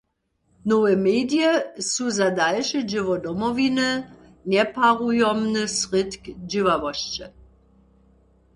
Nowe 0.67 0.93
medije 1.05 1.51
su 1.89 2.05
za 2.17 2.27
dalše 2.39 2.79
dźěło 2.89 3.15
Domowiny 3.25 3.89
njeparujomny 4.51 5.63
srědk 5.77 6.23
dźěławosće. 6.49 7.25